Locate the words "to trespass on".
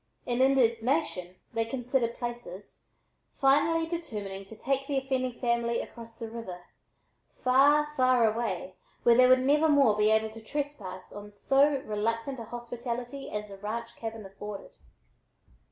10.31-11.29